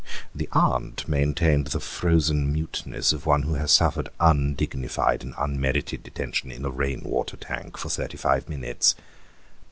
The 0.33 0.49
aunt 0.51 1.07
maintained 1.07 1.67
the 1.67 1.79
frozen 1.79 2.51
muteness 2.51 3.13
of 3.13 3.27
one 3.27 3.43
who 3.43 3.53
has 3.53 3.71
suffered 3.71 4.09
undignified 4.19 5.21
and 5.23 5.35
unmerited 5.37 6.01
detention 6.01 6.49
in 6.51 6.65
a 6.65 6.71
rain 6.71 7.01
water 7.03 7.37
tank 7.37 7.77
for 7.77 7.89
thirty 7.89 8.17
five 8.17 8.49
minutes. 8.49 8.95